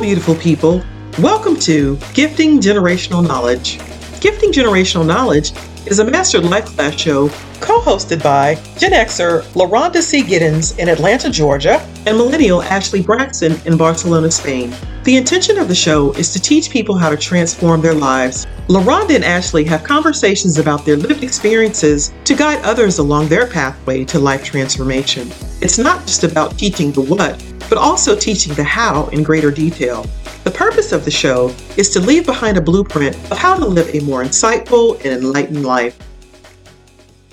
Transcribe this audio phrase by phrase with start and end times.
[0.00, 0.82] beautiful people.
[1.18, 3.78] Welcome to Gifting Generational Knowledge.
[4.22, 5.52] Gifting Generational Knowledge
[5.86, 7.28] is a mastered life class show
[7.60, 10.22] co-hosted by Gen Xer Loronda C.
[10.22, 14.74] Giddens in Atlanta, Georgia, and Millennial Ashlee Braxton in Barcelona, Spain.
[15.04, 18.46] The intention of the show is to teach people how to transform their lives.
[18.68, 24.06] Loronda and Ashlee have conversations about their lived experiences to guide others along their pathway
[24.06, 25.30] to life transformation.
[25.60, 30.04] It's not just about teaching the what, but also teaching the how in greater detail.
[30.42, 33.94] The purpose of the show is to leave behind a blueprint of how to live
[33.94, 35.96] a more insightful and enlightened life.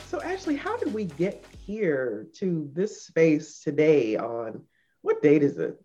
[0.07, 4.61] So, Ashlee, how did we get here to this space today on
[5.01, 5.81] what date is it?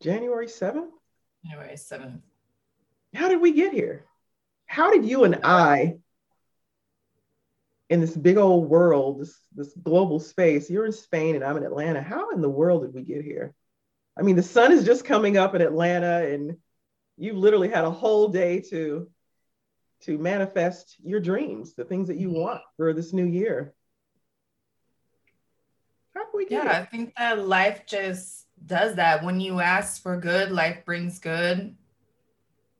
[0.00, 0.88] January 7th?
[1.44, 2.20] January 7th.
[3.14, 4.06] How did we get here?
[4.64, 5.98] How did you and I,
[7.90, 11.64] in this big old world, this, this global space, you're in Spain and I'm in
[11.64, 13.54] Atlanta, how in the world did we get here?
[14.20, 16.58] I mean, the sun is just coming up in Atlanta, and
[17.16, 19.08] you literally had a whole day to
[20.02, 22.40] to manifest your dreams, the things that you mm-hmm.
[22.40, 23.74] want for this new year.
[26.40, 26.82] We yeah, it?
[26.82, 29.24] I think that life just does that.
[29.24, 31.76] When you ask for good, life brings good.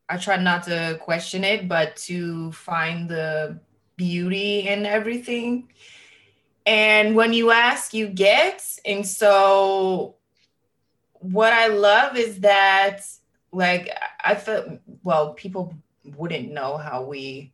[0.09, 3.61] I try not to question it, but to find the
[3.97, 5.69] beauty in everything.
[6.65, 8.63] And when you ask, you get.
[8.85, 10.17] And so
[11.21, 13.03] what I love is that
[13.53, 13.91] like
[14.25, 14.67] I felt
[15.03, 15.75] well, people
[16.17, 17.53] wouldn't know how we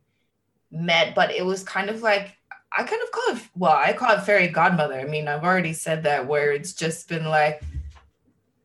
[0.71, 2.35] met, but it was kind of like
[2.75, 4.99] I kind of call it well, I call it fairy godmother.
[4.99, 7.61] I mean, I've already said that where it's just been like,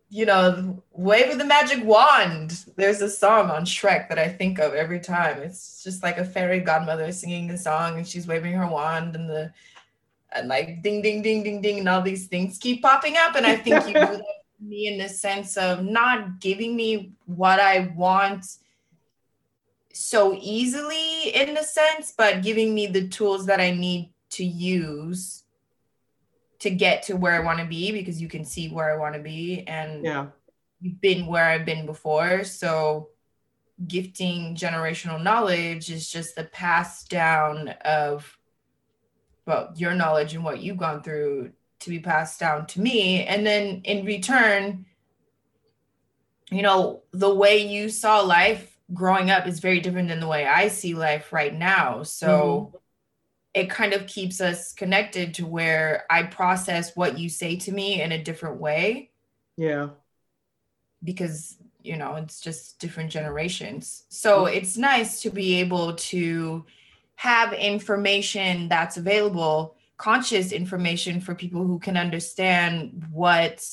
[0.09, 2.65] you know, wave of the magic wand.
[2.77, 5.39] There's a song on Shrek that I think of every time.
[5.43, 9.29] It's just like a fairy godmother singing a song and she's waving her wand and
[9.29, 9.53] the
[10.35, 13.35] and like ding ding ding ding ding and all these things keep popping up.
[13.35, 17.61] And I think you do that me in the sense of not giving me what
[17.61, 18.47] I want
[19.93, 25.45] so easily in the sense, but giving me the tools that I need to use
[26.61, 29.15] to get to where I want to be because you can see where I want
[29.15, 30.27] to be and yeah.
[30.81, 32.45] you've been where I've been before.
[32.45, 33.09] So
[33.87, 38.39] gifting generational knowledge is just the pass down of
[39.45, 41.51] well your knowledge and what you've gone through
[41.83, 43.25] to be passed down to me.
[43.25, 44.87] And then in return,
[46.51, 50.47] you know, the way you saw life growing up is very different than the way
[50.47, 52.03] I see life right now.
[52.03, 52.77] So mm-hmm.
[53.55, 58.03] it kind of keeps us connected to where I process what you say to me
[58.03, 59.11] in a different way.
[59.57, 59.91] Yeah.
[61.03, 64.05] Because, you know, it's just different generations.
[64.09, 64.57] So mm-hmm.
[64.57, 66.65] it's nice to be able to
[67.17, 73.65] have information that's available conscious information for people who can understand what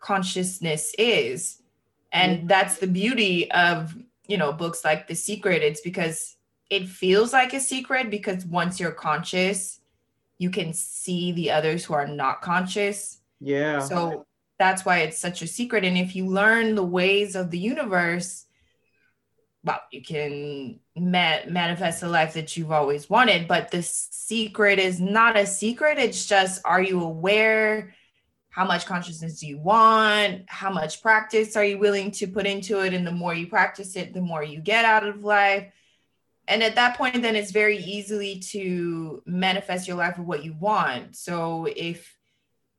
[0.00, 1.62] consciousness is.
[2.12, 2.46] And mm-hmm.
[2.46, 3.96] that's the beauty of
[4.28, 5.62] you know books like the secret.
[5.62, 6.36] It's because
[6.70, 9.80] it feels like a secret because once you're conscious
[10.38, 13.20] you can see the others who are not conscious.
[13.40, 13.80] Yeah.
[13.80, 14.26] So
[14.58, 15.84] that's why it's such a secret.
[15.84, 18.45] And if you learn the ways of the universe
[19.66, 23.48] well, you can ma- manifest the life that you've always wanted.
[23.48, 25.98] But the secret is not a secret.
[25.98, 27.92] It's just, are you aware?
[28.48, 30.44] How much consciousness do you want?
[30.46, 32.94] How much practice are you willing to put into it?
[32.94, 35.72] And the more you practice it, the more you get out of life.
[36.46, 40.54] And at that point, then it's very easily to manifest your life of what you
[40.54, 41.16] want.
[41.16, 42.16] So if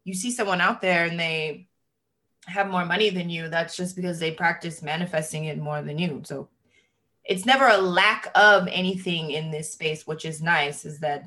[0.05, 1.67] you see someone out there and they
[2.45, 6.21] have more money than you, that's just because they practice manifesting it more than you.
[6.25, 6.47] So
[7.27, 11.25] it's never a lack of anything in this space, which is nice, is that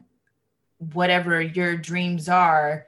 [0.78, 2.87] whatever your dreams are,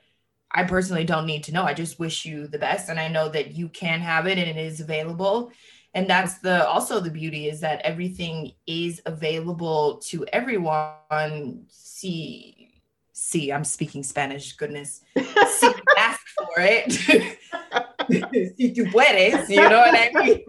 [0.51, 1.65] I personally don't need to know.
[1.65, 2.89] I just wish you the best.
[2.89, 5.53] And I know that you can have it and it is available.
[5.95, 11.67] And that's the also the beauty is that everything is available to everyone.
[11.69, 12.71] See,
[13.13, 15.03] see, I'm speaking Spanish, goodness.
[15.17, 16.93] See, ask for it.
[18.57, 20.41] si tú puedes, you know what I mean?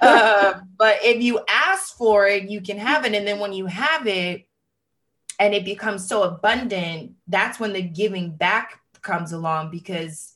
[0.00, 3.14] Uh, but if you ask for it, you can have it.
[3.14, 4.46] And then when you have it
[5.38, 10.34] and it becomes so abundant, that's when the giving back comes along because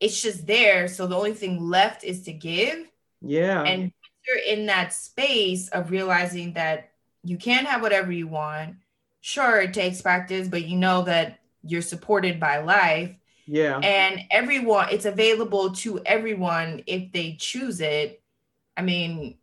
[0.00, 0.88] it's just there.
[0.88, 2.86] So the only thing left is to give.
[3.20, 3.62] Yeah.
[3.62, 3.92] And
[4.26, 6.90] you're in that space of realizing that
[7.24, 8.76] you can have whatever you want.
[9.20, 13.14] Sure, it takes practice, but you know that you're supported by life.
[13.46, 13.78] Yeah.
[13.78, 18.22] And everyone, it's available to everyone if they choose it.
[18.78, 19.38] I mean,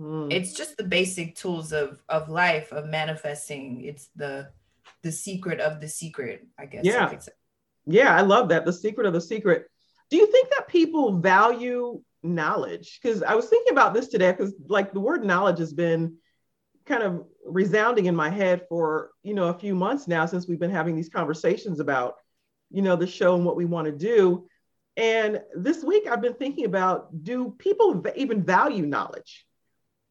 [0.00, 0.32] mm.
[0.32, 3.84] it's just the basic tools of of life of manifesting.
[3.84, 4.50] It's the
[5.02, 6.84] the secret of the secret, I guess.
[6.84, 7.06] Yeah.
[7.06, 7.18] I
[7.86, 8.64] yeah, I love that.
[8.64, 9.66] The secret of the secret.
[10.10, 14.52] Do you think that people value knowledge because I was thinking about this today because
[14.68, 16.16] like the word knowledge has been
[16.84, 20.58] kind of resounding in my head for you know a few months now since we've
[20.58, 22.16] been having these conversations about
[22.70, 24.48] you know the show and what we want to do
[24.96, 29.46] and this week i've been thinking about do people even value knowledge?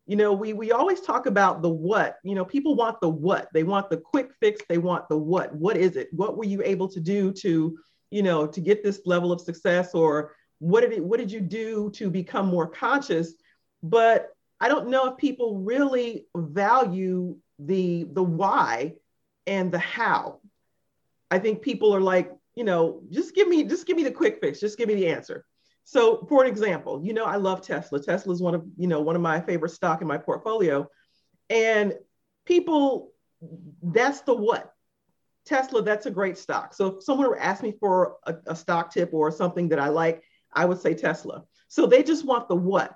[0.08, 2.18] You know we we always talk about the what.
[2.24, 3.50] You know people want the what.
[3.54, 4.62] They want the quick fix.
[4.70, 5.56] They want the what.
[5.56, 6.10] What is it?
[6.12, 7.78] What were you able to do to
[8.12, 9.96] you know to get this level of success?
[9.96, 13.34] Or what did it what did you do to become more conscious?
[13.81, 14.30] But
[14.62, 18.94] i don't know if people really value the the why
[19.48, 20.40] and the how.
[21.31, 24.40] I think people are like you know just give me just give me the quick
[24.42, 25.46] fix just give me the answer
[25.84, 29.02] so for an example you know i love tesla tesla is one of you know
[29.02, 30.88] one of my favorite stock in my portfolio
[31.50, 31.94] and
[32.46, 33.12] people
[33.84, 34.74] that's the what
[35.46, 38.92] tesla that's a great stock so if someone were ask me for a, a stock
[38.92, 40.24] tip or something that i like
[40.56, 41.44] I would say Tesla.
[41.68, 42.96] So they just want the what.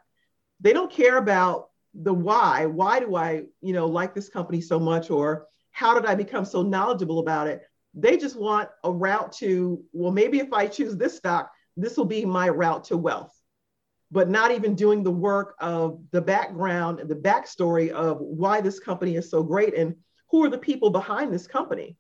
[0.62, 2.66] They don't care about the why.
[2.66, 6.46] Why do I, you know, like this company so much or how did I become
[6.46, 7.62] so knowledgeable about it?
[7.94, 12.06] They just want a route to, well, maybe if I choose this stock, this will
[12.06, 13.34] be my route to wealth.
[14.12, 18.80] But not even doing the work of the background and the backstory of why this
[18.80, 19.96] company is so great and
[20.30, 21.96] who are the people behind this company.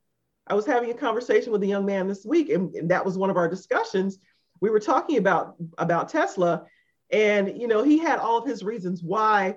[0.47, 3.17] I was having a conversation with a young man this week, and, and that was
[3.17, 4.17] one of our discussions
[4.61, 6.65] we were talking about about Tesla,
[7.11, 9.55] and you know he had all of his reasons why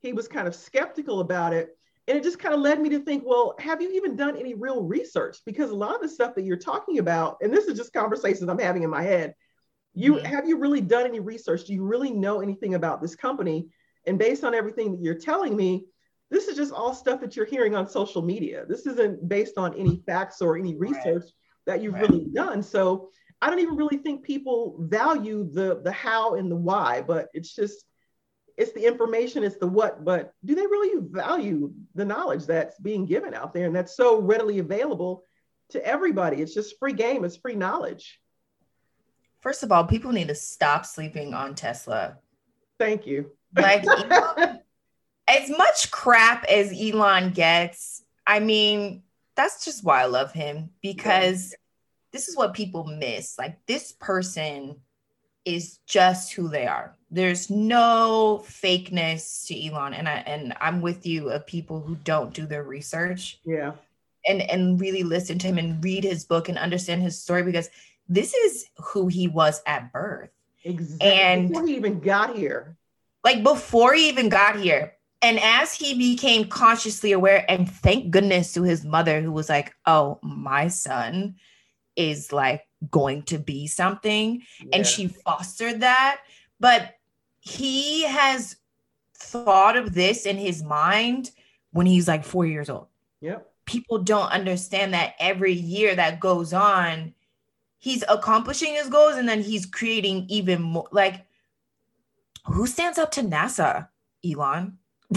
[0.00, 1.76] he was kind of skeptical about it.
[2.10, 4.54] And it just kind of led me to think, well, have you even done any
[4.54, 5.38] real research?
[5.46, 8.50] Because a lot of the stuff that you're talking about, and this is just conversations
[8.50, 9.32] I'm having in my head,
[9.94, 10.24] you mm-hmm.
[10.24, 11.66] have you really done any research?
[11.66, 13.68] Do you really know anything about this company?
[14.08, 15.86] And based on everything that you're telling me,
[16.32, 18.64] this is just all stuff that you're hearing on social media.
[18.68, 21.32] This isn't based on any facts or any research right.
[21.66, 22.10] that you've right.
[22.10, 22.60] really done.
[22.64, 23.10] So
[23.40, 27.54] I don't even really think people value the the how and the why, but it's
[27.54, 27.84] just
[28.60, 33.06] it's the information, it's the what, but do they really value the knowledge that's being
[33.06, 35.24] given out there and that's so readily available
[35.70, 36.42] to everybody?
[36.42, 38.20] It's just free game, it's free knowledge.
[39.40, 42.18] First of all, people need to stop sleeping on Tesla.
[42.78, 43.30] Thank you.
[43.56, 43.82] Like
[45.26, 49.04] as much crap as Elon gets, I mean,
[49.36, 51.54] that's just why I love him because
[52.12, 53.38] this is what people miss.
[53.38, 54.76] Like this person
[55.46, 56.94] is just who they are.
[57.10, 59.94] There's no fakeness to Elon.
[59.94, 63.38] And I and I'm with you of people who don't do their research.
[63.44, 63.72] Yeah.
[64.26, 67.68] And and really listen to him and read his book and understand his story because
[68.08, 70.30] this is who he was at birth.
[70.64, 71.10] Exactly.
[71.10, 72.76] And before he even got here.
[73.24, 74.94] Like before he even got here.
[75.22, 79.74] And as he became consciously aware, and thank goodness to his mother, who was like,
[79.86, 81.36] Oh, my son
[81.96, 84.70] is like going to be something yeah.
[84.72, 86.20] and she fostered that
[86.58, 86.94] but
[87.40, 88.56] he has
[89.16, 91.30] thought of this in his mind
[91.72, 92.86] when he's like 4 years old
[93.20, 97.14] yep people don't understand that every year that goes on
[97.78, 101.26] he's accomplishing his goals and then he's creating even more like
[102.46, 103.88] who stands up to NASA
[104.24, 104.78] Elon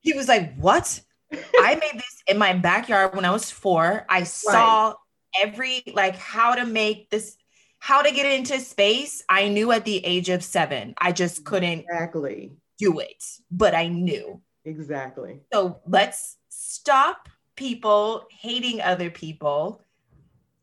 [0.00, 1.00] he was like what
[1.32, 4.04] I made this in my backyard when I was four.
[4.08, 4.94] I saw right.
[5.42, 7.36] every like how to make this,
[7.80, 9.24] how to get into space.
[9.28, 10.94] I knew at the age of seven.
[10.98, 14.40] I just couldn't exactly do it, but I knew.
[14.64, 15.40] Exactly.
[15.52, 19.82] So let's stop people hating other people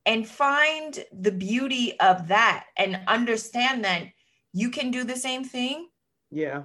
[0.05, 4.03] and find the beauty of that and understand that
[4.53, 5.89] you can do the same thing.
[6.31, 6.63] Yeah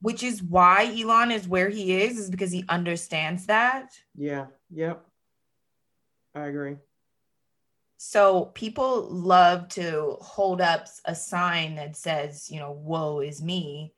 [0.00, 3.92] which is why Elon is where he is, is because he understands that.
[4.16, 4.46] Yeah.
[4.70, 5.04] Yep.
[6.34, 6.76] I agree.
[7.98, 13.92] So people love to hold up a sign that says, you know, woe is me.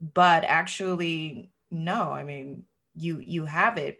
[0.00, 2.64] But actually, no, I mean,
[2.96, 3.98] you you have it.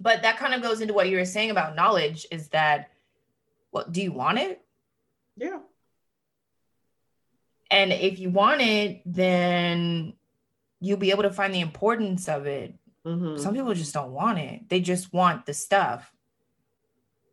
[0.00, 2.90] But that kind of goes into what you were saying about knowledge is that
[3.70, 4.60] what well, do you want it?
[5.36, 5.60] Yeah.
[7.70, 10.14] And if you want it, then
[10.80, 12.74] you'll be able to find the importance of it.
[13.06, 13.40] Mm-hmm.
[13.40, 14.68] Some people just don't want it.
[14.68, 16.12] They just want the stuff.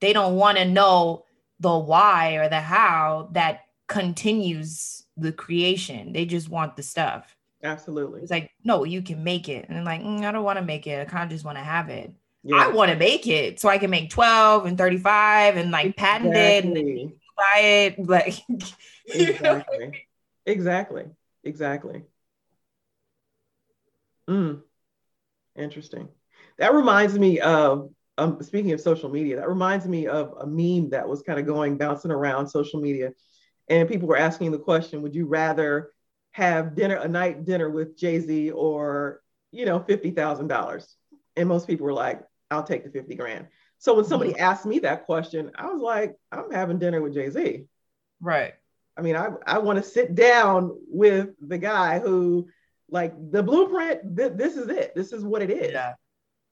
[0.01, 1.25] They don't want to know
[1.59, 6.13] the why or the how that continues the creation.
[6.13, 7.35] They just want the stuff.
[7.63, 8.21] Absolutely.
[8.21, 9.65] It's like, no, you can make it.
[9.67, 11.01] And like, mm, I don't want to make it.
[11.01, 12.13] I kind of just want to have it.
[12.43, 12.55] Yeah.
[12.55, 16.29] I want to make it so I can make 12 and 35 and like patent
[16.29, 16.81] exactly.
[16.81, 17.95] it and buy it.
[18.07, 18.33] Like,
[19.07, 20.05] exactly.
[20.45, 21.05] Exactly.
[21.43, 22.03] Exactly.
[24.29, 24.61] Mm.
[25.57, 26.07] Interesting.
[26.57, 27.89] That reminds me of
[28.19, 31.45] um, speaking of social media, that reminds me of a meme that was kind of
[31.45, 33.13] going bouncing around social media.
[33.69, 35.91] and people were asking the question, would you rather
[36.31, 39.21] have dinner a night dinner with Jay-Z or,
[39.51, 40.87] you know, $50,000?
[41.37, 42.21] And most people were like,
[42.51, 43.47] I'll take the 50 grand.
[43.77, 44.41] So when somebody mm-hmm.
[44.41, 47.65] asked me that question, I was like, I'm having dinner with Jay-Z.
[48.19, 48.53] Right.
[48.97, 52.49] I mean, I, I want to sit down with the guy who,
[52.89, 54.93] like, the blueprint, th- this is it.
[54.95, 55.71] This is what it is.
[55.71, 55.93] Yeah.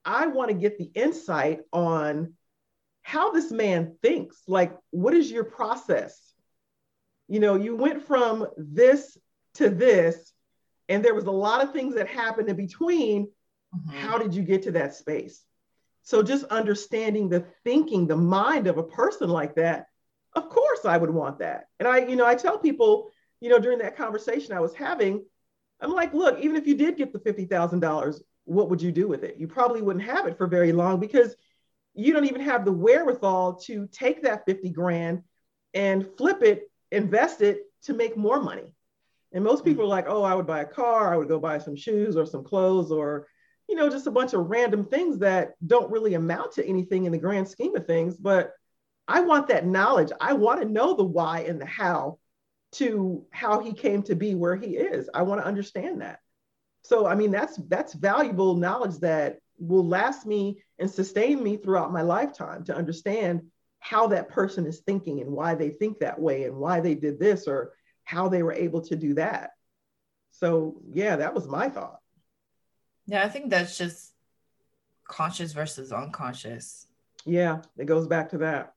[0.07, 2.33] I want to get the insight on
[3.03, 4.41] how this man thinks.
[4.47, 6.19] Like, what is your process?
[7.27, 9.17] You know, you went from this
[9.55, 10.33] to this,
[10.89, 13.27] and there was a lot of things that happened in between.
[13.75, 13.97] Mm-hmm.
[13.97, 15.43] How did you get to that space?
[16.03, 19.87] So, just understanding the thinking, the mind of a person like that
[20.37, 21.67] of course I would want that.
[21.79, 23.09] And I, you know, I tell people,
[23.41, 25.25] you know, during that conversation I was having,
[25.81, 29.23] I'm like, look, even if you did get the $50,000, what would you do with
[29.23, 29.37] it?
[29.37, 31.35] You probably wouldn't have it for very long because
[31.93, 35.23] you don't even have the wherewithal to take that 50 grand
[35.73, 38.73] and flip it, invest it to make more money.
[39.33, 41.57] And most people are like, oh, I would buy a car, I would go buy
[41.57, 43.27] some shoes or some clothes or,
[43.67, 47.11] you know, just a bunch of random things that don't really amount to anything in
[47.11, 48.15] the grand scheme of things.
[48.15, 48.53] But
[49.07, 50.11] I want that knowledge.
[50.21, 52.19] I want to know the why and the how
[52.73, 55.09] to how he came to be where he is.
[55.13, 56.19] I want to understand that.
[56.87, 61.91] So I mean that's that's valuable knowledge that will last me and sustain me throughout
[61.91, 63.41] my lifetime to understand
[63.79, 67.19] how that person is thinking and why they think that way and why they did
[67.19, 69.51] this or how they were able to do that.
[70.31, 71.99] So yeah, that was my thought.
[73.05, 74.13] Yeah, I think that's just
[75.07, 76.87] conscious versus unconscious.
[77.25, 78.73] Yeah, it goes back to that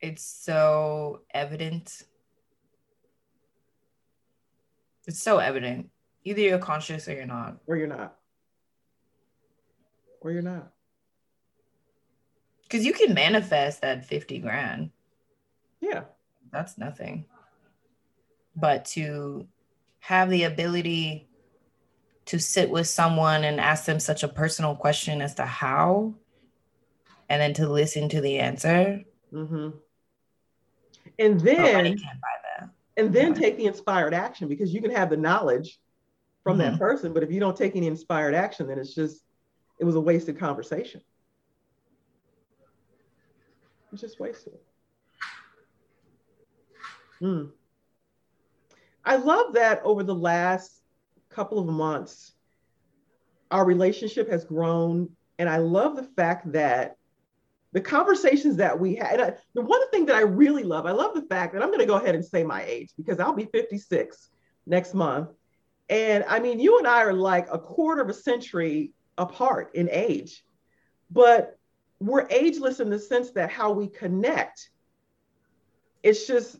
[0.00, 2.02] it's so evident.
[5.06, 5.90] It's so evident.
[6.28, 7.56] Either you're conscious or you're not.
[7.66, 8.16] Or you're not.
[10.20, 10.72] Or you're not.
[12.62, 14.90] Because you can manifest that 50 grand.
[15.80, 16.04] Yeah.
[16.50, 17.26] That's nothing.
[18.56, 19.46] But to
[20.00, 21.28] have the ability
[22.26, 26.14] to sit with someone and ask them such a personal question as to how,
[27.28, 29.04] and then to listen to the answer.
[29.32, 29.70] Mm-hmm
[31.18, 31.96] and then
[32.96, 35.78] and then take the inspired action because you can have the knowledge
[36.48, 36.70] from mm-hmm.
[36.70, 39.22] that person but if you don't take any inspired action then it's just
[39.78, 41.02] it was a wasted conversation
[43.92, 44.54] it's just wasted
[47.20, 47.50] mm.
[49.04, 50.80] i love that over the last
[51.28, 52.32] couple of months
[53.50, 55.06] our relationship has grown
[55.38, 56.96] and i love the fact that
[57.72, 59.20] the conversations that we had.
[59.20, 61.80] I, the one thing that I really love, I love the fact that I'm going
[61.80, 64.30] to go ahead and say my age because I'll be 56
[64.66, 65.28] next month.
[65.88, 69.88] And I mean, you and I are like a quarter of a century apart in
[69.90, 70.44] age,
[71.10, 71.58] but
[72.00, 74.70] we're ageless in the sense that how we connect,
[76.02, 76.56] it's just,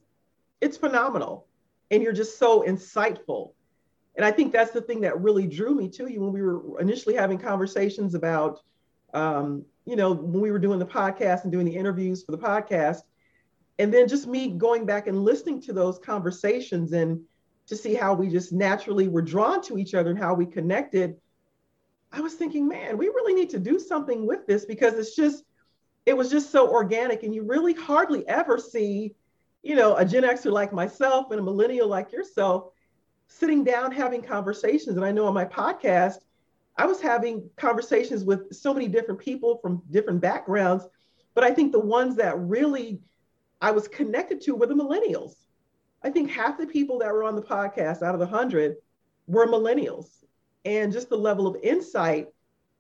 [0.60, 1.46] it's phenomenal.
[1.90, 3.52] And you're just so insightful.
[4.16, 6.80] And I think that's the thing that really drew me to you when we were
[6.80, 8.60] initially having conversations about
[9.14, 12.38] um, you know, when we were doing the podcast and doing the interviews for the
[12.38, 13.02] podcast.
[13.78, 17.20] And then just me going back and listening to those conversations and
[17.68, 21.16] to see how we just naturally were drawn to each other and how we connected.
[22.10, 25.44] I was thinking, man, we really need to do something with this because it's just,
[26.06, 27.22] it was just so organic.
[27.22, 29.14] And you really hardly ever see,
[29.62, 32.72] you know, a Gen Xer like myself and a millennial like yourself
[33.28, 34.96] sitting down having conversations.
[34.96, 36.20] And I know on my podcast,
[36.78, 40.86] I was having conversations with so many different people from different backgrounds,
[41.34, 43.00] but I think the ones that really
[43.60, 45.34] I was connected to were the millennials.
[46.02, 48.76] I think half the people that were on the podcast out of the hundred
[49.26, 50.24] were millennials.
[50.64, 52.28] And just the level of insight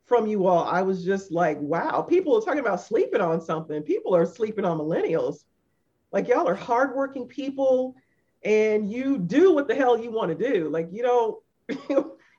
[0.06, 3.82] from you all, I was just like, wow, people are talking about sleeping on something.
[3.82, 5.44] People are sleeping on millennials.
[6.12, 7.94] Like y'all are hardworking people
[8.42, 10.68] and you do what the hell you want to do.
[10.68, 11.42] Like you don't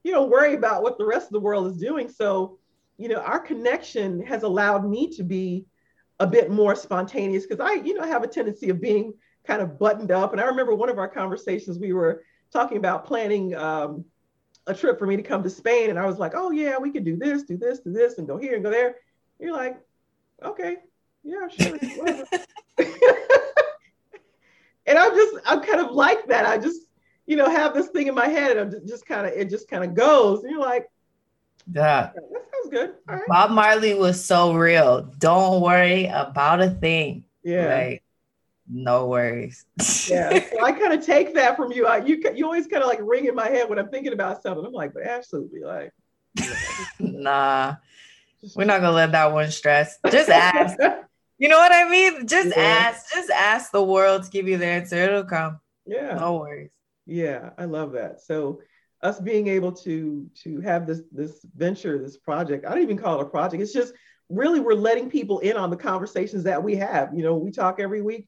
[0.04, 2.10] you don't worry about what the rest of the world is doing.
[2.10, 2.58] So,
[2.98, 5.66] you know, our connection has allowed me to be
[6.20, 9.14] a bit more spontaneous because I, you know, have a tendency of being
[9.50, 10.32] kind of buttoned up.
[10.32, 14.06] And I remember one of our conversations, we were talking about planning um,
[14.68, 15.90] a trip for me to come to Spain.
[15.90, 18.28] And I was like, oh, yeah, we could do this, do this, do this, and
[18.28, 18.98] go here and go there.
[19.40, 19.80] You're like,
[20.46, 20.78] okay,
[21.24, 21.80] yeah, sure.
[24.86, 26.46] and I'm just, I'm kind of like that.
[26.46, 26.82] I just,
[27.26, 29.68] you know, have this thing in my head and I'm just kind of, it just
[29.68, 30.44] kind of goes.
[30.44, 30.92] And you're like,
[31.74, 32.94] yeah, that sounds good.
[33.28, 35.12] Bob Marley was so real.
[35.18, 37.24] Don't worry about a thing.
[37.44, 37.74] Yeah.
[37.74, 38.04] Like,
[38.70, 39.66] no worries.
[40.08, 40.40] yeah.
[40.52, 41.88] So I kind of take that from you.
[41.88, 44.42] I, you, you always kind of like ring in my head when I'm thinking about
[44.44, 44.66] something.
[44.66, 45.92] I'm like, but absolutely, like,
[47.00, 47.76] nah,
[48.56, 49.98] we're not gonna let that one stress.
[50.10, 50.78] Just ask.
[51.42, 52.28] You know what I mean?
[52.28, 52.62] Just yeah.
[52.62, 54.98] ask, just ask the world to give you the answer.
[54.98, 55.62] It'll come.
[55.86, 56.16] Yeah.
[56.16, 56.70] No worries.
[57.06, 58.20] Yeah, I love that.
[58.20, 58.60] So
[59.02, 63.22] us being able to to have this this venture, this project, I don't even call
[63.22, 63.64] it a project.
[63.64, 63.94] It's just
[64.28, 67.14] really we're letting people in on the conversations that we have.
[67.14, 68.28] You know, we talk every week.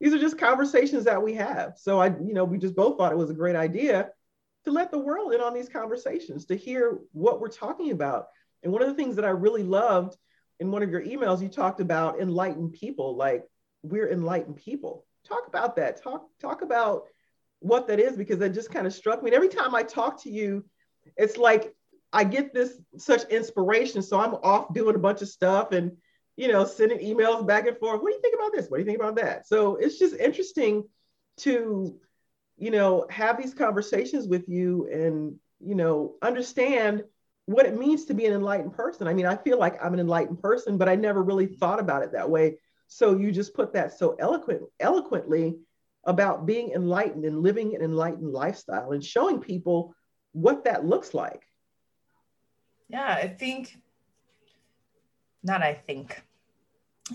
[0.00, 1.74] These are just conversations that we have.
[1.76, 4.10] So I, you know, we just both thought it was a great idea
[4.64, 8.26] to let the world in on these conversations, to hear what we're talking about.
[8.62, 10.16] And one of the things that I really loved
[10.60, 13.44] in one of your emails, you talked about enlightened people, like
[13.82, 15.04] we're enlightened people.
[15.26, 16.02] Talk about that.
[16.02, 17.04] Talk talk about
[17.60, 19.30] what that is because that just kind of struck me.
[19.30, 20.64] And every time I talk to you,
[21.16, 21.74] it's like
[22.12, 24.02] I get this such inspiration.
[24.02, 25.92] So I'm off doing a bunch of stuff and
[26.36, 28.02] you know sending emails back and forth.
[28.02, 28.68] What do you think about this?
[28.68, 29.46] What do you think about that?
[29.46, 30.84] So it's just interesting
[31.38, 31.98] to
[32.56, 37.04] you know have these conversations with you and you know understand
[37.46, 39.06] what it means to be an enlightened person.
[39.06, 42.02] I mean, I feel like I'm an enlightened person, but I never really thought about
[42.02, 42.56] it that way.
[42.86, 45.58] So you just put that so eloquent eloquently
[46.04, 49.94] about being enlightened and living an enlightened lifestyle and showing people
[50.32, 51.46] what that looks like.
[52.88, 53.76] Yeah, I think,
[55.44, 56.22] not I think,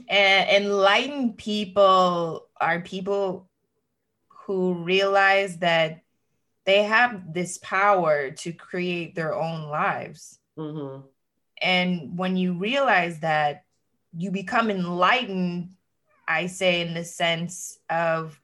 [0.09, 3.49] enlightened people are people
[4.27, 6.03] who realize that
[6.65, 10.39] they have this power to create their own lives.
[10.57, 11.01] Mm-hmm.
[11.61, 13.63] And when you realize that,
[14.15, 15.71] you become enlightened,
[16.27, 18.39] I say, in the sense of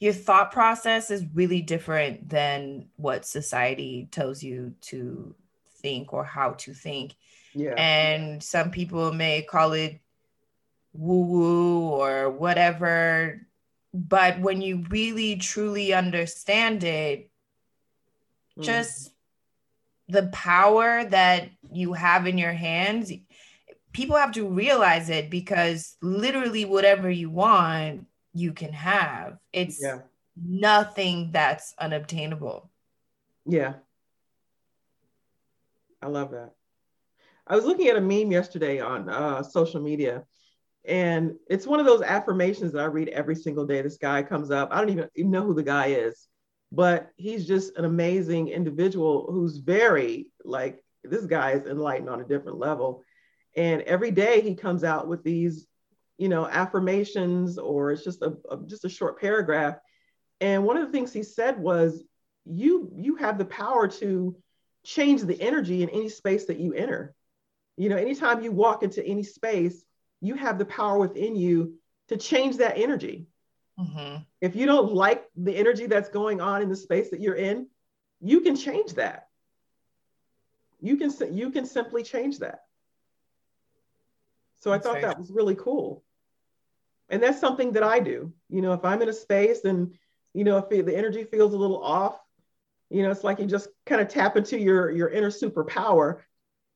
[0.00, 5.34] your thought process is really different than what society tells you to
[5.82, 7.16] think or how to think.
[7.58, 7.74] Yeah.
[7.76, 10.00] And some people may call it
[10.92, 13.44] woo woo or whatever.
[13.92, 17.30] But when you really truly understand it,
[18.56, 18.62] mm.
[18.62, 19.10] just
[20.08, 23.10] the power that you have in your hands,
[23.92, 29.36] people have to realize it because literally whatever you want you can have.
[29.52, 30.02] It's yeah.
[30.40, 32.70] nothing that's unobtainable.
[33.46, 33.74] Yeah.
[36.00, 36.52] I love that.
[37.48, 40.24] I was looking at a meme yesterday on uh, social media,
[40.84, 43.82] and it's one of those affirmations that I read every single day.
[43.82, 44.68] This guy comes up.
[44.70, 46.28] I don't even, even know who the guy is,
[46.72, 52.26] but he's just an amazing individual who's very like this guy is enlightened on a
[52.26, 53.02] different level.
[53.56, 55.66] And every day he comes out with these
[56.18, 59.76] you know, affirmations or it's just a, a, just a short paragraph.
[60.40, 62.02] And one of the things he said was,
[62.44, 64.34] you you have the power to
[64.84, 67.14] change the energy in any space that you enter.
[67.78, 69.84] You know, anytime you walk into any space,
[70.20, 71.74] you have the power within you
[72.08, 73.26] to change that energy.
[73.78, 74.22] Mm-hmm.
[74.40, 77.68] If you don't like the energy that's going on in the space that you're in,
[78.20, 79.28] you can change that.
[80.80, 82.60] You can you can simply change that.
[84.60, 86.02] So that's I thought that was really cool
[87.08, 88.32] and that's something that I do.
[88.48, 89.94] You know, if I'm in a space and
[90.34, 92.20] you know if the energy feels a little off,
[92.90, 96.20] you know, it's like you just kind of tap into your your inner superpower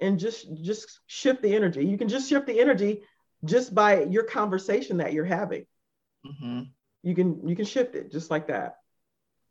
[0.03, 1.85] and just just shift the energy.
[1.85, 3.03] You can just shift the energy
[3.45, 5.67] just by your conversation that you're having.
[6.27, 6.63] Mm-hmm.
[7.03, 8.79] You can you can shift it just like that.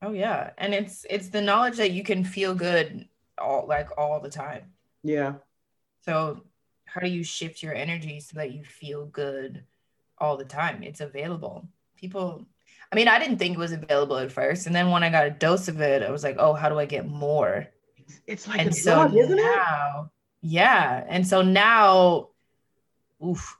[0.02, 4.20] Oh yeah, and it's it's the knowledge that you can feel good all like all
[4.20, 4.66] the time.
[5.04, 5.36] Yeah.
[6.06, 6.44] So
[6.86, 9.64] how do you shift your energy so that you feel good
[10.22, 10.84] all the time.
[10.84, 11.68] It's available.
[11.98, 12.46] People,
[12.92, 14.68] I mean, I didn't think it was available at first.
[14.68, 16.80] And then when I got a dose of it, I was like, oh, how do
[16.80, 17.68] I get more?
[18.28, 20.21] It's like and a so drug, isn't now, it?
[20.41, 21.04] Yeah.
[21.08, 22.30] And so now,
[23.25, 23.58] oof,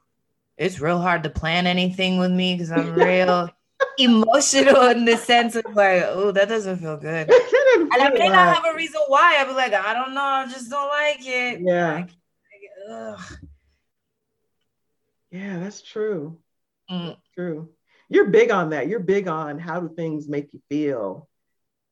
[0.56, 3.50] it's real hard to plan anything with me because I'm real
[3.98, 7.30] emotional in the sense of like, oh, that doesn't feel good.
[7.30, 9.36] and I may not have a reason why.
[9.38, 11.60] I'd be like, I don't know, I just don't like it.
[11.60, 11.94] Yeah.
[11.94, 12.10] Like,
[15.30, 16.38] yeah, that's true.
[16.90, 17.16] Mm.
[17.34, 17.70] True.
[18.08, 18.88] You're big on that.
[18.88, 21.28] You're big on how do things make you feel.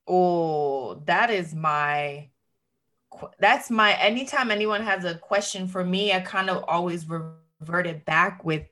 [0.07, 2.30] Oh, that is my
[3.39, 8.05] that's my anytime anyone has a question for me, I kind of always revert it
[8.05, 8.67] back with,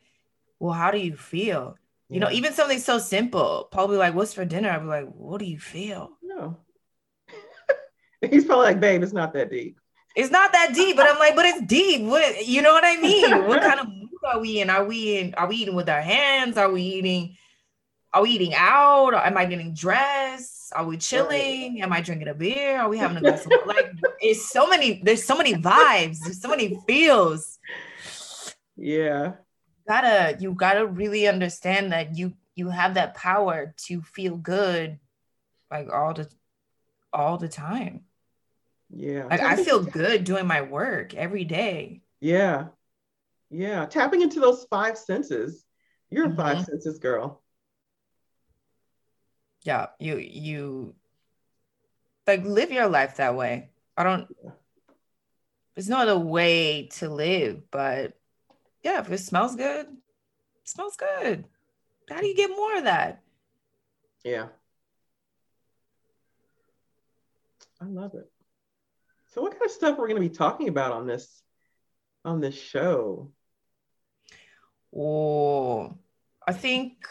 [0.58, 1.76] well, how do you feel?
[2.08, 2.14] Yeah.
[2.14, 4.70] You know, even something so simple, probably like, what's for dinner?
[4.70, 6.12] I'd be like, what do you feel?
[6.22, 6.56] No.
[8.30, 9.78] He's probably like, babe, it's not that deep.
[10.16, 12.02] It's not that deep, but I'm like, but it's deep.
[12.02, 13.46] What you know what I mean?
[13.46, 13.86] What kind of
[14.24, 14.70] are we in?
[14.70, 15.34] Are we in?
[15.34, 16.56] Are we eating with our hands?
[16.56, 17.36] Are we eating?
[18.12, 19.14] Are we eating out?
[19.14, 20.57] Am I getting dressed?
[20.72, 21.82] Are we chilling?
[21.82, 22.80] Am I drinking a beer?
[22.80, 23.90] Are we having a glass of like?
[24.20, 25.00] It's so many.
[25.02, 26.18] There's so many vibes.
[26.20, 27.58] There's so many feels.
[28.76, 29.34] Yeah.
[29.86, 34.98] Gotta you gotta really understand that you you have that power to feel good,
[35.70, 36.28] like all the
[37.12, 38.02] all the time.
[38.90, 39.24] Yeah.
[39.24, 42.02] Like I feel good doing my work every day.
[42.20, 42.68] Yeah.
[43.50, 45.64] Yeah, tapping into those five senses,
[46.10, 46.36] You're a mm-hmm.
[46.36, 47.42] five senses girl.
[49.68, 50.94] Yeah, you you
[52.26, 53.68] like live your life that way.
[53.98, 54.26] I don't
[55.74, 58.14] there's no other way to live, but
[58.82, 61.44] yeah, if it smells good, it smells good.
[62.08, 63.20] How do you get more of that?
[64.24, 64.46] Yeah.
[67.78, 68.32] I love it.
[69.34, 71.42] So what kind of stuff we're going to be talking about on this
[72.24, 73.32] on this show?
[74.96, 75.98] Oh,
[76.46, 77.04] I think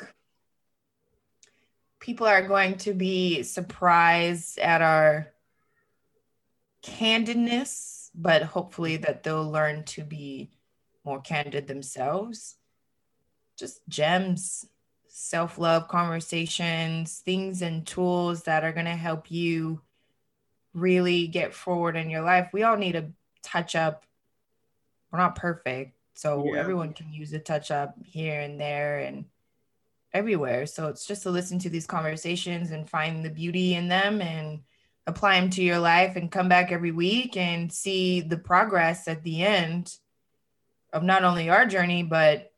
[2.08, 5.28] people are going to be surprised at our
[6.82, 10.50] candidness, but hopefully that they'll learn to be
[11.04, 12.56] more candid themselves.
[13.60, 14.66] Just gems,
[15.10, 19.82] self love conversations, things and tools that are going to help you
[20.74, 22.52] really get forward in your life.
[22.54, 23.12] We all need a
[23.44, 24.06] touch up.
[25.12, 25.98] We're not perfect.
[26.14, 26.62] So yeah.
[26.62, 29.26] everyone can use a touch up here and there and
[30.18, 30.66] everywhere.
[30.66, 34.60] So it's just to listen to these conversations and find the beauty in them and
[35.06, 39.24] apply them to your life and come back every week and see the progress at
[39.24, 39.96] the end
[40.92, 42.52] of not only our journey, but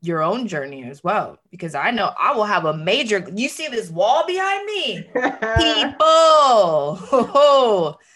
[0.00, 1.38] your own journey as well.
[1.50, 5.08] Because I know I will have a major, you see this wall behind me?
[5.56, 6.98] People.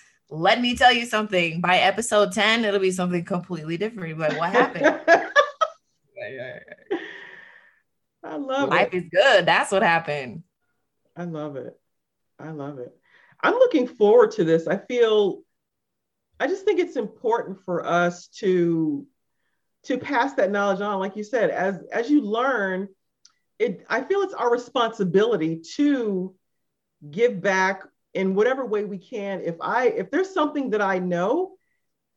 [0.31, 1.61] let me tell you something.
[1.61, 4.19] By episode 10, it'll be something completely different.
[4.19, 5.01] Like, what happened?
[8.27, 8.75] I love it.
[8.75, 9.05] Life it.
[9.05, 9.47] is good.
[9.47, 10.43] That's what happened.
[11.17, 11.79] I love it.
[12.39, 12.95] I love it.
[13.41, 14.67] I'm looking forward to this.
[14.67, 15.43] I feel
[16.39, 19.07] I just think it's important for us to
[19.85, 22.89] to pass that knowledge on like you said as as you learn
[23.59, 26.35] it I feel it's our responsibility to
[27.11, 31.57] give back in whatever way we can if I if there's something that I know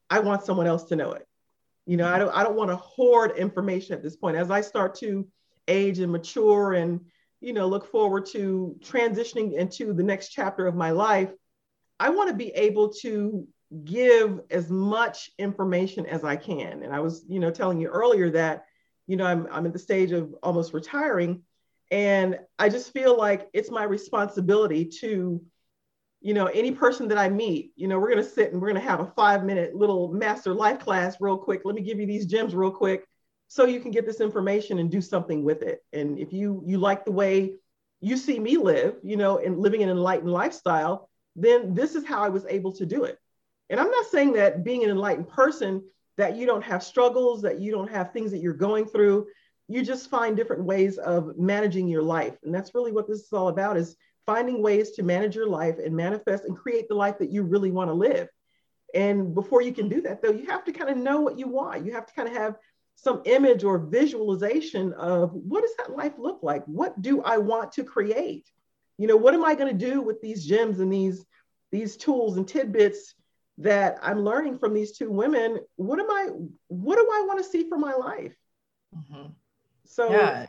[0.10, 1.28] I want someone else to know it.
[1.86, 2.20] You know, I mm-hmm.
[2.20, 5.28] don't I don't want to hoard information at this point as I start to
[5.70, 7.00] age and mature and
[7.40, 11.32] you know look forward to transitioning into the next chapter of my life
[12.00, 13.48] i want to be able to
[13.86, 16.84] give as much information as i can.
[16.84, 18.66] And i was you know telling you earlier that
[19.08, 21.44] you know i'm, I'm at the stage of almost retiring
[21.92, 25.42] and i just feel like it's my responsibility to
[26.22, 28.70] you know any person that i meet you know we're going to sit and we're
[28.70, 31.62] going to have a five minute little master life class real quick.
[31.64, 33.06] Let me give you these gems real quick
[33.50, 35.84] so you can get this information and do something with it.
[35.92, 37.56] And if you you like the way
[38.00, 42.22] you see me live, you know, and living an enlightened lifestyle, then this is how
[42.22, 43.18] I was able to do it.
[43.70, 45.84] And I'm not saying that being an enlightened person
[46.18, 49.28] that you don't have struggles, that you don't have things that you're going through.
[49.68, 52.38] You just find different ways of managing your life.
[52.44, 53.96] And that's really what this is all about is
[54.28, 57.72] finding ways to manage your life and manifest and create the life that you really
[57.72, 58.30] want to live.
[58.94, 61.48] And before you can do that, though, you have to kind of know what you
[61.48, 61.86] want.
[61.86, 62.56] You have to kind of have
[63.02, 66.66] some image or visualization of what does that life look like?
[66.66, 68.52] What do I want to create?
[68.98, 71.26] You know, what am I going to do with these gems and these
[71.72, 73.14] these tools and tidbits
[73.60, 75.60] that I'm learning from these two women?
[75.78, 76.28] What am I
[76.68, 78.36] what do I want to see for my life?
[78.94, 79.30] Mm-hmm.
[79.86, 80.48] So yeah,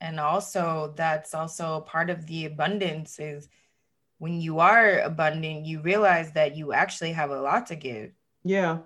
[0.00, 3.48] and also that's also part of the abundance is
[4.18, 8.12] when you are abundant, you realize that you actually have a lot to give.
[8.44, 8.78] Yeah.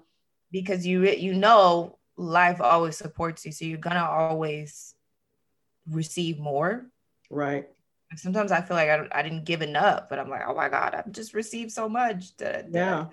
[0.50, 3.52] Because you you know life always supports you.
[3.52, 4.94] So you're gonna always
[5.90, 6.86] receive more.
[7.30, 7.68] Right.
[8.16, 10.94] Sometimes I feel like I, I didn't give enough, but I'm like, oh my God,
[10.94, 12.36] I've just received so much.
[12.36, 13.06] That, yeah.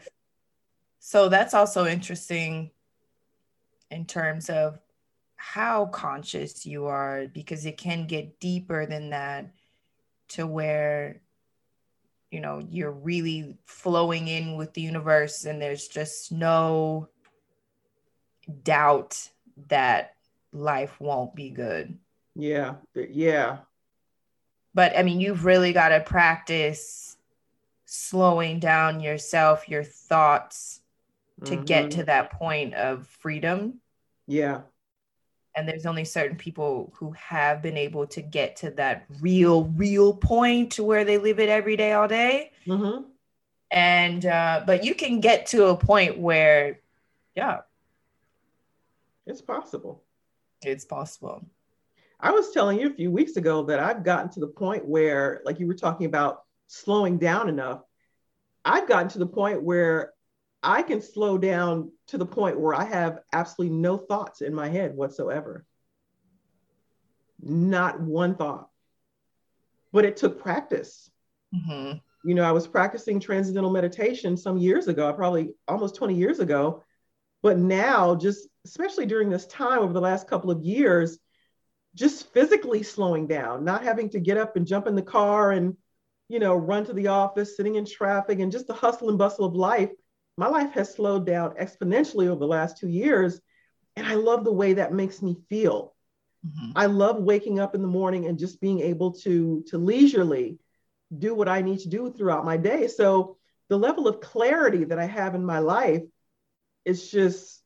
[1.00, 2.72] So that's also interesting
[3.89, 4.80] in terms of
[5.36, 9.52] how conscious you are, because it can get deeper than that
[10.30, 11.22] to where
[12.32, 17.10] you know you're really flowing in with the universe and there's just no
[18.64, 19.30] doubt
[19.70, 20.16] that
[20.52, 21.98] life won't be good.
[22.36, 22.76] Yeah.
[22.96, 23.58] Yeah.
[24.74, 27.18] But I mean, you've really got to practice
[27.86, 30.82] slowing down yourself, your thoughts
[31.46, 31.64] to mm-hmm.
[31.64, 33.80] get to that point of freedom.
[34.28, 34.62] Yeah.
[35.56, 40.16] And there's only certain people who have been able to get to that real, real
[40.16, 42.52] point where they live it every day, all day.
[42.66, 43.04] Mm-hmm.
[43.70, 46.80] And, uh, but you can get to a point where,
[47.36, 47.62] yeah,
[49.26, 50.04] it's possible.
[50.62, 51.46] It's possible.
[52.20, 55.42] I was telling you a few weeks ago that I've gotten to the point where,
[55.46, 57.82] like you were talking about slowing down enough,
[58.64, 60.14] I've gotten to the point where
[60.62, 64.70] I can slow down to the point where I have absolutely no thoughts in my
[64.70, 65.66] head whatsoever.
[67.42, 68.70] Not one thought.
[69.92, 71.12] But it took practice.
[71.54, 71.98] Mm-hmm.
[72.24, 76.84] You know, I was practicing transcendental meditation some years ago, probably almost 20 years ago.
[77.42, 81.17] But now, just especially during this time over the last couple of years,
[81.95, 85.78] just physically slowing down, not having to get up and jump in the car and,
[86.30, 89.45] you know, run to the office, sitting in traffic, and just the hustle and bustle
[89.45, 89.91] of life.
[90.38, 93.39] My life has slowed down exponentially over the last two years.
[93.95, 95.93] And I love the way that makes me feel.
[96.45, 96.71] Mm-hmm.
[96.76, 100.58] I love waking up in the morning and just being able to, to leisurely
[101.15, 102.88] do what I need to do throughout my day.
[102.88, 103.38] So
[103.69, 106.02] the level of clarity that I have in my life
[106.86, 107.62] is just,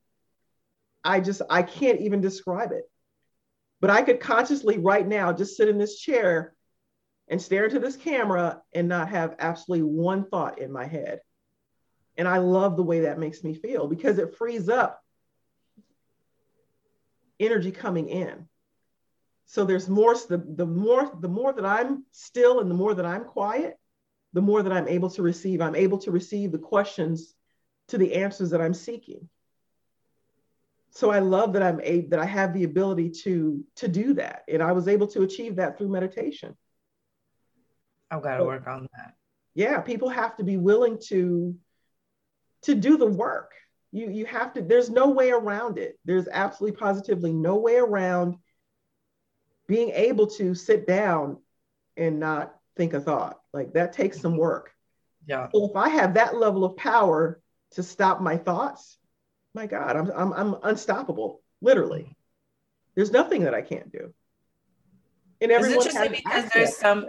[1.07, 2.83] I just, I can't even describe it.
[3.79, 6.53] But I could consciously right now just sit in this chair
[7.29, 11.21] and stare into this camera and not have absolutely one thought in my head.
[12.17, 15.01] And I love the way that makes me feel because it frees up
[17.39, 18.49] energy coming in.
[19.45, 23.05] So there's more the, the more the more that I'm still and the more that
[23.05, 23.77] I'm quiet,
[24.33, 25.61] the more that I'm able to receive.
[25.61, 27.33] I'm able to receive the questions
[27.89, 29.29] to the answers that I'm seeking
[30.91, 34.43] so I love that I'm a that I have the ability to to do that,
[34.47, 36.55] and I was able to achieve that through meditation.
[38.09, 39.13] I've got to work on that.
[39.53, 41.55] Yeah, people have to be willing to
[42.63, 43.51] to do the work.
[43.91, 44.61] You you have to.
[44.61, 45.99] There's no way around it.
[46.05, 48.35] There's absolutely positively no way around
[49.67, 51.37] being able to sit down
[51.97, 53.39] and not think a thought.
[53.53, 54.71] Like that takes some work.
[55.25, 55.49] Yeah.
[55.53, 58.97] So if I have that level of power to stop my thoughts,
[59.57, 62.15] my God, I'm, I'm, I'm unstoppable, literally.
[62.93, 64.13] There's nothing that I can't do.
[65.41, 66.53] And everyone it's interesting because access.
[66.53, 67.07] there's some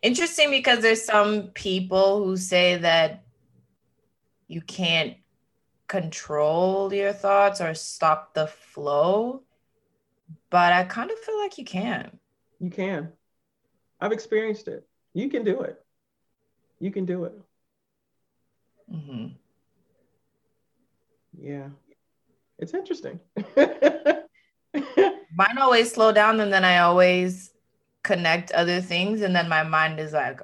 [0.00, 3.24] interesting because there's some people who say that
[4.46, 5.16] you can't
[5.88, 9.42] control your thoughts or stop the flow,
[10.50, 12.20] but I kind of feel like you can.
[12.60, 13.12] You can.
[14.00, 14.86] I've experienced it.
[15.14, 15.84] You can do it.
[16.78, 17.34] You can do it.
[18.92, 19.26] Mm-hmm.
[21.40, 21.68] Yeah.
[22.58, 23.20] It's interesting.
[24.76, 27.50] Mine always slow down and then I always
[28.02, 30.40] connect other things and then my mind is like,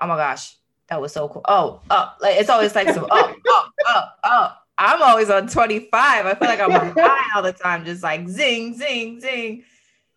[0.00, 0.56] oh my gosh,
[0.88, 1.42] that was so cool.
[1.46, 4.52] Oh, oh, like it's always like so, oh, oh, oh, oh.
[4.76, 6.26] I'm always on 25.
[6.26, 9.62] I feel like I'm on high all the time, just like zing, zing, zing.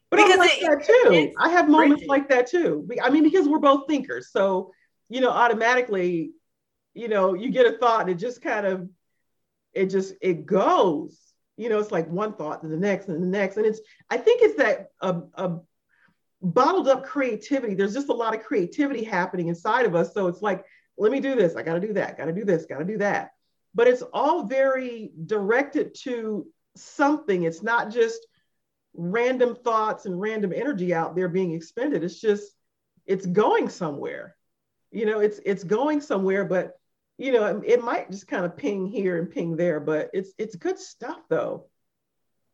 [0.10, 1.34] But because I'm like it, that too.
[1.40, 2.88] I have moments like that too.
[3.04, 4.32] I mean, because we're both thinkers.
[4.32, 4.72] So,
[5.10, 6.32] you know, automatically,
[6.94, 8.90] you know, you get a thought and it just kind of
[9.78, 11.18] it just it goes
[11.58, 13.58] you know it's like one thought to the next and the next.
[13.58, 15.58] And it's i think it's that uh, uh,
[16.42, 17.74] bottled up creativity.
[17.74, 20.14] There's just a lot of creativity happening inside of us.
[20.14, 20.66] So it's like
[20.98, 21.56] let me do this.
[21.56, 22.18] I got to do that.
[22.18, 22.66] Got to do this.
[22.66, 23.32] Got to do that.
[23.76, 27.44] But it's all very directed to something.
[27.44, 28.26] It's not just
[28.96, 32.04] random thoughts and random energy out there being expended.
[32.04, 32.52] It's just
[33.06, 34.36] it's going somewhere.
[34.92, 36.80] You know it's it's going somewhere but
[37.18, 40.56] you know, it might just kind of ping here and ping there, but it's it's
[40.56, 41.68] good stuff though.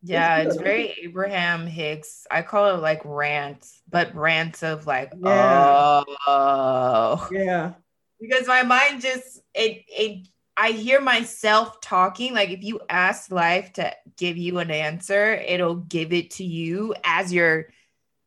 [0.02, 2.26] Yeah, it's, it's very Abraham Hicks.
[2.30, 6.02] I call it like rants, but rants of like, yeah.
[6.26, 7.72] oh, yeah.
[8.20, 12.32] Because my mind just it it I hear myself talking.
[12.34, 16.94] Like if you ask life to give you an answer, it'll give it to you
[17.02, 17.68] as you're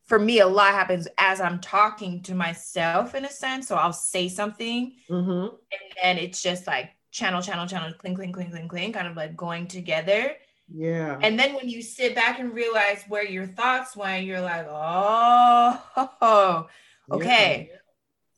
[0.08, 3.68] for me, a lot happens as I'm talking to myself in a sense.
[3.68, 5.54] So I'll say something mm-hmm.
[5.54, 9.16] and then it's just like channel, channel, channel, clink, clink, clink, clink, clink, kind of
[9.16, 10.32] like going together.
[10.74, 11.18] Yeah.
[11.20, 16.66] And then when you sit back and realize where your thoughts went, you're like, oh,
[17.12, 17.68] okay.
[17.70, 17.76] Yeah.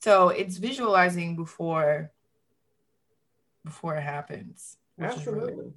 [0.03, 2.11] So it's visualizing before
[3.65, 4.77] before it happens.
[4.99, 5.55] Absolutely.
[5.55, 5.73] Really-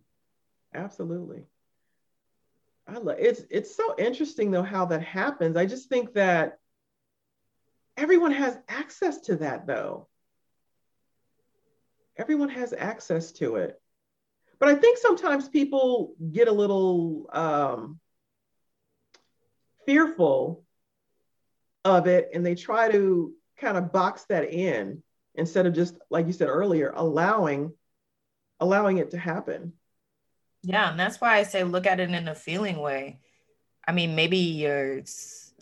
[0.73, 1.43] Absolutely.
[2.87, 5.55] I love it's it's so interesting though how that happens.
[5.55, 6.59] I just think that
[7.95, 10.07] everyone has access to that though.
[12.17, 13.79] Everyone has access to it.
[14.59, 17.99] But I think sometimes people get a little um,
[19.85, 20.63] fearful
[21.83, 25.03] of it and they try to kind of box that in
[25.35, 27.73] instead of just like you said earlier allowing
[28.59, 29.73] allowing it to happen
[30.63, 33.19] yeah, and that's why I say look at it in a feeling way.
[33.85, 35.03] I mean, maybe you're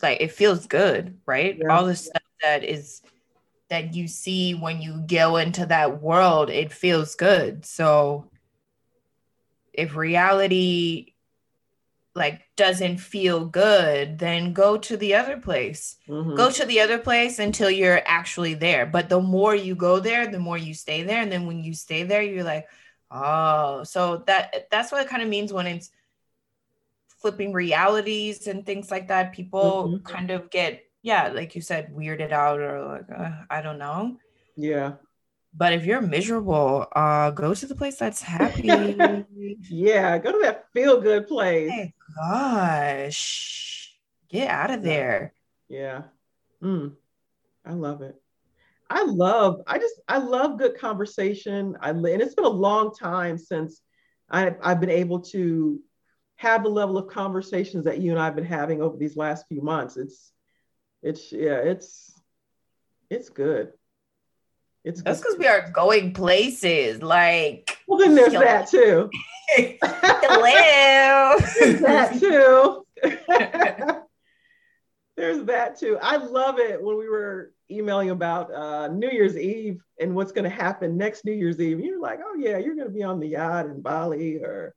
[0.00, 1.58] like it feels good, right?
[1.58, 1.74] Yeah.
[1.74, 3.02] All the stuff that is
[3.68, 7.64] that you see when you go into that world, it feels good.
[7.66, 8.30] So
[9.72, 11.12] if reality
[12.14, 15.96] like doesn't feel good, then go to the other place.
[16.06, 16.34] Mm-hmm.
[16.36, 18.84] Go to the other place until you're actually there.
[18.84, 21.22] But the more you go there, the more you stay there.
[21.22, 22.66] And then when you stay there, you're like,
[23.12, 25.90] Oh, so that that's what it kind of means when it's
[27.20, 29.32] flipping realities and things like that.
[29.32, 30.04] People mm-hmm.
[30.04, 34.16] kind of get, yeah, like you said, weirded out or like uh, I don't know.
[34.56, 34.94] Yeah.
[35.54, 38.68] But if you're miserable, uh, go to the place that's happy.
[39.68, 41.70] yeah, go to that feel good place.
[42.16, 43.94] gosh.
[44.30, 45.34] Get out of there.
[45.68, 46.04] Yeah.
[46.62, 46.94] Mm.
[47.66, 48.21] I love it.
[48.92, 51.76] I love, I just, I love good conversation.
[51.80, 53.80] I, and it's been a long time since
[54.30, 55.80] I, I've been able to
[56.36, 59.62] have the level of conversations that you and I've been having over these last few
[59.62, 59.96] months.
[59.96, 60.32] It's,
[61.02, 62.12] it's, yeah, it's,
[63.08, 63.72] it's good.
[64.84, 67.02] It's that's because we are going places.
[67.02, 69.08] Like, well, then there's that too.
[69.82, 71.38] Hello.
[71.58, 72.84] there's that too.
[75.16, 75.98] there's that too.
[76.00, 80.44] I love it when we were emailing about uh, New Year's Eve and what's going
[80.44, 81.80] to happen next New Year's Eve.
[81.80, 84.74] You're like, oh yeah, you're going to be on the yacht in Bali or,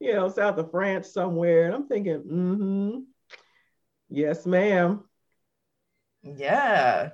[0.00, 1.66] you know, south of France somewhere.
[1.66, 2.98] And I'm thinking, mm-hmm.
[4.10, 5.04] Yes, ma'am.
[6.22, 7.10] Yeah.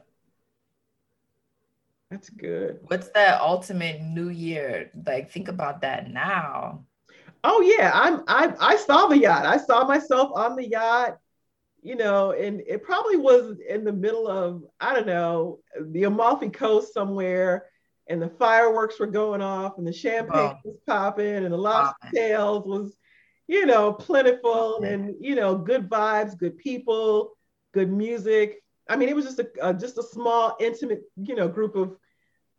[2.10, 2.78] That's good.
[2.86, 4.90] What's that ultimate new year?
[5.06, 6.84] Like think about that now.
[7.42, 9.44] Oh yeah, I'm I I saw the yacht.
[9.44, 11.18] I saw myself on the yacht,
[11.84, 16.48] you know, and it probably was in the middle of, I don't know, the Amalfi
[16.48, 17.66] Coast somewhere,
[18.08, 20.58] and the fireworks were going off and the champagne oh.
[20.64, 22.96] was popping and the lobster tails was,
[23.46, 27.36] you know, plentiful and you know, good vibes, good people,
[27.72, 28.62] good music.
[28.88, 31.96] I mean, it was just a, a just a small, intimate, you know, group of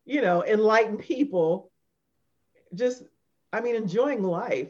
[0.06, 1.72] you know, enlightened people
[2.76, 3.02] just,
[3.52, 4.70] I mean, enjoying life,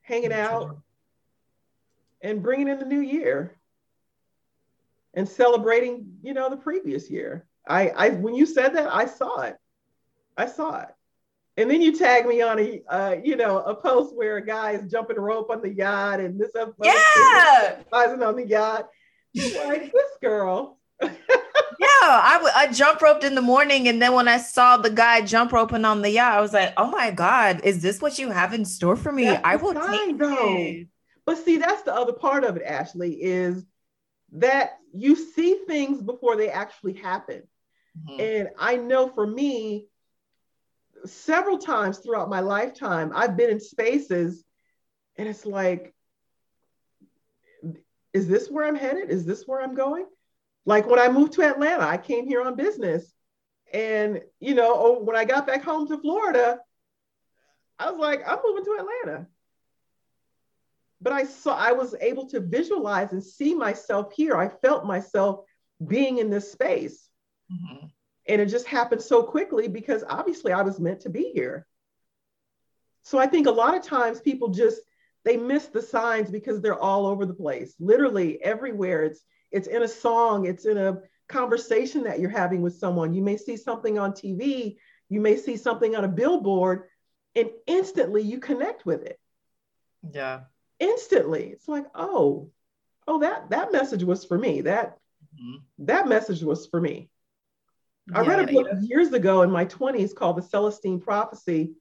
[0.00, 0.78] hanging out,
[2.22, 3.59] and bringing in the new year
[5.14, 7.46] and celebrating, you know, the previous year.
[7.66, 9.56] I, I, when you said that, I saw it.
[10.36, 10.88] I saw it.
[11.56, 14.72] And then you tag me on a, uh, you know, a post where a guy
[14.72, 18.88] is jumping rope on the yacht and this up, yeah, on the yacht.
[19.66, 20.78] like this girl.
[21.02, 21.08] yeah,
[21.80, 25.22] I, w- I jump roped in the morning, and then when I saw the guy
[25.22, 28.30] jump roping on the yacht, I was like, "Oh my god, is this what you
[28.30, 30.56] have in store for me?" That's I will take though.
[30.58, 30.88] It.
[31.24, 33.64] But see, that's the other part of it, Ashlee, is
[34.32, 37.42] that you see things before they actually happen.
[37.98, 38.20] Mm-hmm.
[38.20, 39.86] And I know for me,
[41.06, 44.44] several times throughout my lifetime, I've been in spaces,
[45.16, 45.94] and it's like,
[48.12, 49.10] is this where I'm headed?
[49.10, 50.06] Is this where I'm going?
[50.66, 53.12] Like when I moved to Atlanta, I came here on business.
[53.72, 56.58] And, you know, oh, when I got back home to Florida,
[57.78, 59.26] I was like, I'm moving to Atlanta.
[61.00, 64.36] But I saw, I was able to visualize and see myself here.
[64.36, 65.40] I felt myself
[65.86, 67.08] being in this space.
[67.50, 67.86] Mm-hmm.
[68.28, 71.66] And it just happened so quickly because obviously I was meant to be here.
[73.02, 74.80] So I think a lot of times people just,
[75.24, 79.04] they miss the signs because they're all over the place, literally everywhere.
[79.04, 83.14] It's it's in a song, it's in a conversation that you're having with someone.
[83.14, 84.76] You may see something on TV,
[85.08, 86.84] you may see something on a billboard,
[87.34, 89.18] and instantly you connect with it.
[90.12, 90.40] Yeah.
[90.80, 91.50] Instantly.
[91.50, 92.50] It's like, oh,
[93.06, 94.62] oh, that that message was for me.
[94.62, 94.98] That
[95.34, 95.84] mm-hmm.
[95.86, 97.10] that message was for me.
[98.12, 98.80] I read a book yeah.
[98.80, 101.74] years ago in my 20s called The Celestine Prophecy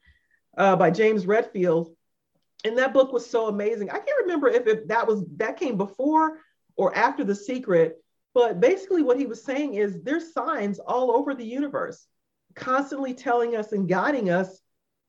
[0.58, 1.96] uh, by James Redfield.
[2.64, 3.90] And that book was so amazing.
[3.90, 6.40] I can't remember if, if that was that came before
[6.76, 7.98] or after the secret.
[8.34, 12.06] But basically, what he was saying is there's signs all over the universe
[12.56, 14.60] constantly telling us and guiding us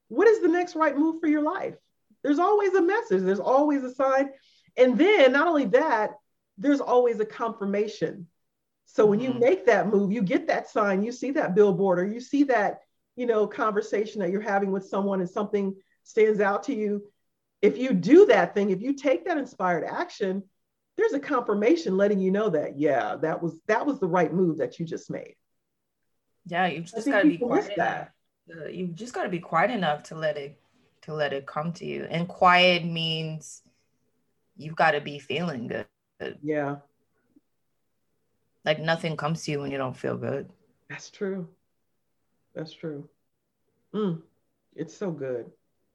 [0.09, 1.77] what is the next right move for your life.
[2.23, 4.31] There's always a message, there's always a sign.
[4.77, 6.13] And then, not only that,
[6.59, 8.27] there's always a confirmation.
[8.87, 9.41] So when you mm-hmm.
[9.41, 12.81] make that move, you get that sign, you see that billboard, or you see that,
[13.17, 17.05] you know, conversation that you're having with someone and something stands out to you.
[17.63, 20.43] If you do that thing, if you take that inspired action,
[21.01, 24.59] there's a confirmation letting you know that yeah that was that was the right move
[24.59, 25.35] that you just made
[26.47, 28.09] yeah you've just got to be quiet enough.
[28.71, 30.61] you've just got to be quiet enough to let it
[31.03, 32.07] to let it come to you.
[32.11, 33.63] And quiet means
[34.57, 36.39] you've got to be feeling good.
[36.43, 36.77] Yeah.
[38.65, 40.51] Like nothing comes to you when you don't feel good.
[40.89, 41.49] That's true.
[42.55, 43.09] That's true.
[43.95, 44.23] Mm,
[44.75, 45.51] it's so good.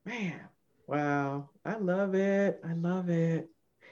[0.05, 0.39] Man
[0.87, 1.49] wow.
[1.65, 2.61] I love it.
[2.67, 3.49] I love it.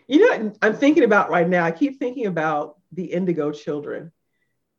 [0.07, 4.11] You know, I'm thinking about right now, I keep thinking about the Indigo Children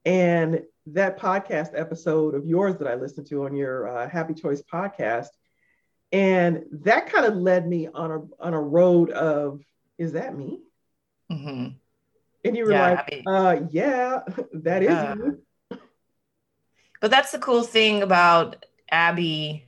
[0.04, 4.62] and that podcast episode of yours that I listened to on your uh, Happy Choice
[4.62, 5.28] podcast.
[6.14, 9.60] And that kind of led me on a, on a road of,
[9.98, 10.60] is that me?
[11.28, 11.70] Mm-hmm.
[12.44, 14.20] And you were yeah, like, uh, yeah,
[14.52, 15.42] that is uh, you.
[17.00, 19.66] But that's the cool thing about Abby.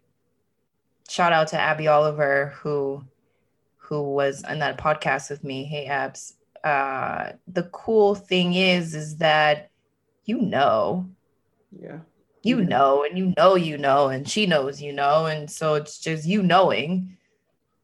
[1.08, 3.02] Shout out to Abby Oliver, who
[3.78, 6.34] who was on that podcast with me, Hey Abs,
[6.64, 9.70] uh, the cool thing is, is that
[10.24, 11.08] you know.
[11.70, 12.00] Yeah.
[12.46, 15.26] You know, and you know, you know, and she knows, you know.
[15.26, 17.16] And so it's just you knowing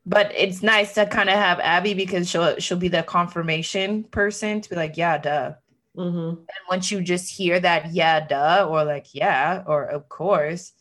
[0.04, 4.60] but it's nice to kind of have Abby because she'll she'll be the confirmation person
[4.60, 5.54] to be like, yeah, duh.
[5.96, 6.28] Mm-hmm.
[6.38, 10.72] And once you just hear that, yeah, duh, or like, yeah, or of course,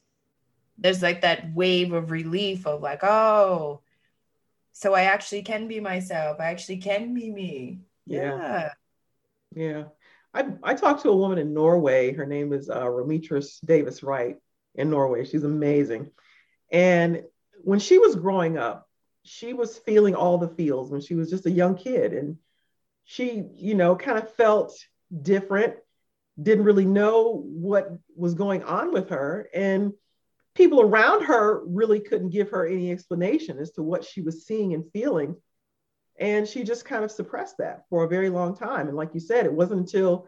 [0.77, 3.81] there's like that wave of relief of like, oh,
[4.71, 6.37] so I actually can be myself.
[6.39, 7.81] I actually can be me.
[8.05, 8.69] Yeah.
[9.53, 9.83] Yeah.
[10.33, 12.13] I, I talked to a woman in Norway.
[12.13, 14.37] Her name is uh, Remitris Davis Wright
[14.75, 15.25] in Norway.
[15.25, 16.11] She's amazing.
[16.71, 17.23] And
[17.63, 18.87] when she was growing up,
[19.23, 22.13] she was feeling all the feels when she was just a young kid.
[22.13, 22.37] And
[23.03, 24.73] she, you know, kind of felt
[25.21, 25.75] different,
[26.41, 29.49] didn't really know what was going on with her.
[29.53, 29.91] And
[30.55, 34.73] people around her really couldn't give her any explanation as to what she was seeing
[34.73, 35.35] and feeling.
[36.21, 38.87] And she just kind of suppressed that for a very long time.
[38.87, 40.27] And like you said, it wasn't until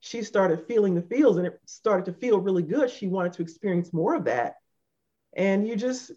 [0.00, 3.42] she started feeling the feels and it started to feel really good, she wanted to
[3.42, 4.54] experience more of that.
[5.36, 6.12] And you just,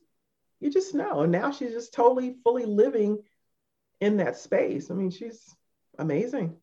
[0.61, 1.21] you just know.
[1.21, 3.21] And now she's just totally, fully living
[3.99, 4.89] in that space.
[4.89, 5.53] I mean, she's
[5.99, 6.55] amazing.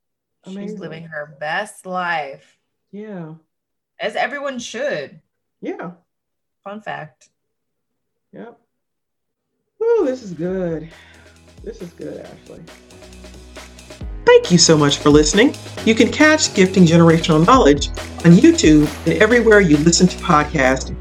[0.44, 0.68] amazing.
[0.68, 2.56] She's living her best life.
[2.92, 3.34] Yeah.
[4.00, 5.20] As everyone should.
[5.60, 5.92] Yeah.
[6.62, 7.28] Fun fact.
[8.32, 8.58] Yep.
[9.82, 10.88] Ooh, this is good.
[11.64, 12.60] This is good, Ashlee.
[14.26, 15.54] Thank you so much for listening.
[15.86, 17.88] You can catch Gifting Generational Knowledge
[18.24, 20.94] on YouTube and everywhere you listen to podcasts